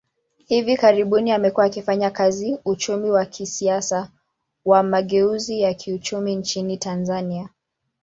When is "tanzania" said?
6.77-7.49